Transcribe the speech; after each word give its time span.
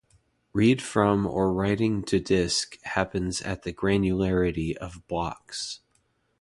Read 0.51 0.81
from 0.81 1.27
or 1.27 1.53
writing 1.53 2.01
to 2.01 2.19
disk 2.19 2.81
happens 2.85 3.39
at 3.43 3.61
the 3.61 3.71
granularity 3.71 4.75
of 4.77 5.05
blocks. 5.07 5.81